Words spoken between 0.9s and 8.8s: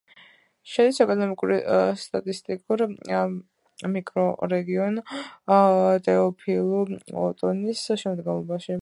ეკონომიკურ-სტატისტიკურ მიკრორეგიონ ტეოფილუ-ოტონის შემადგენლობაში.